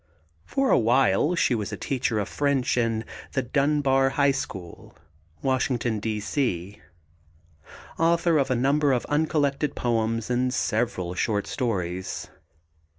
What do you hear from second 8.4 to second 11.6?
a number of uncollected poems and several short